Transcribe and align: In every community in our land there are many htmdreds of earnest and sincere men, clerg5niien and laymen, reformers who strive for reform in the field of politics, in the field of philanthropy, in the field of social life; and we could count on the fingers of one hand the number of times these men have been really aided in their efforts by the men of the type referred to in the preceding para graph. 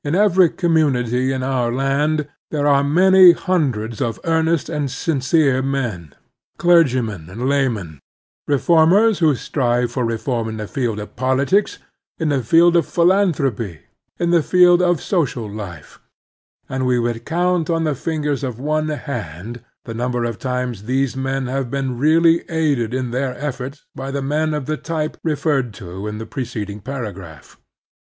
In 0.03 0.15
every 0.15 0.49
community 0.49 1.31
in 1.31 1.43
our 1.43 1.71
land 1.71 2.27
there 2.49 2.65
are 2.65 2.83
many 2.83 3.35
htmdreds 3.35 4.01
of 4.01 4.19
earnest 4.23 4.67
and 4.67 4.89
sincere 4.89 5.61
men, 5.61 6.15
clerg5niien 6.57 7.29
and 7.29 7.47
laymen, 7.47 7.99
reformers 8.47 9.19
who 9.19 9.35
strive 9.35 9.91
for 9.91 10.03
reform 10.03 10.49
in 10.49 10.57
the 10.57 10.65
field 10.67 10.97
of 10.97 11.15
politics, 11.15 11.77
in 12.17 12.29
the 12.29 12.41
field 12.41 12.75
of 12.75 12.87
philanthropy, 12.87 13.81
in 14.17 14.31
the 14.31 14.41
field 14.41 14.81
of 14.81 14.99
social 15.03 15.47
life; 15.47 15.99
and 16.67 16.87
we 16.87 16.99
could 16.99 17.23
count 17.23 17.69
on 17.69 17.83
the 17.83 17.93
fingers 17.93 18.43
of 18.43 18.57
one 18.59 18.87
hand 18.89 19.63
the 19.85 19.93
number 19.93 20.23
of 20.23 20.39
times 20.39 20.85
these 20.85 21.15
men 21.15 21.45
have 21.45 21.69
been 21.69 21.95
really 21.99 22.43
aided 22.49 22.91
in 22.95 23.11
their 23.11 23.37
efforts 23.37 23.85
by 23.93 24.09
the 24.09 24.23
men 24.23 24.55
of 24.55 24.65
the 24.65 24.77
type 24.77 25.15
referred 25.23 25.75
to 25.75 26.07
in 26.07 26.17
the 26.17 26.25
preceding 26.25 26.79
para 26.81 27.13
graph. 27.13 27.55